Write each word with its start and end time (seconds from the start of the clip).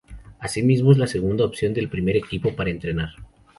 Asimismo 0.39 0.91
es 0.91 0.97
la 0.97 1.05
segunda 1.05 1.45
opción 1.45 1.75
del 1.75 1.87
primer 1.87 2.17
equipo 2.17 2.55
para 2.55 2.71
entrenar. 2.71 3.09